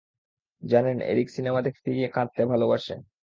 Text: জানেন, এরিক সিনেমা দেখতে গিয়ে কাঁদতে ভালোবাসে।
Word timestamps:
জানেন, 0.63 0.97
এরিক 1.03 1.27
সিনেমা 1.29 1.59
দেখতে 1.61 1.89
গিয়ে 1.95 2.07
কাঁদতে 2.07 2.41
ভালোবাসে। 2.45 2.95